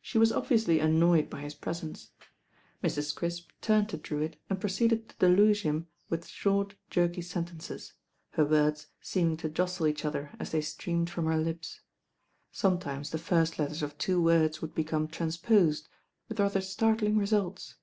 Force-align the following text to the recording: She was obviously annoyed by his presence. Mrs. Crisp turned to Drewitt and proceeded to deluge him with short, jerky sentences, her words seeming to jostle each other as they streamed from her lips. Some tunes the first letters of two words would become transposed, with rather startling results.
She 0.00 0.18
was 0.18 0.30
obviously 0.30 0.78
annoyed 0.78 1.28
by 1.28 1.40
his 1.40 1.56
presence. 1.56 2.12
Mrs. 2.80 3.12
Crisp 3.12 3.50
turned 3.60 3.88
to 3.88 3.96
Drewitt 3.96 4.36
and 4.48 4.60
proceeded 4.60 5.08
to 5.08 5.16
deluge 5.16 5.62
him 5.62 5.88
with 6.08 6.28
short, 6.28 6.76
jerky 6.90 7.22
sentences, 7.22 7.94
her 8.34 8.44
words 8.44 8.86
seeming 9.00 9.36
to 9.38 9.48
jostle 9.48 9.88
each 9.88 10.04
other 10.04 10.30
as 10.38 10.52
they 10.52 10.60
streamed 10.60 11.10
from 11.10 11.26
her 11.26 11.38
lips. 11.38 11.80
Some 12.52 12.78
tunes 12.78 13.10
the 13.10 13.18
first 13.18 13.58
letters 13.58 13.82
of 13.82 13.98
two 13.98 14.22
words 14.22 14.62
would 14.62 14.76
become 14.76 15.08
transposed, 15.08 15.88
with 16.28 16.38
rather 16.38 16.60
startling 16.60 17.18
results. 17.18 17.74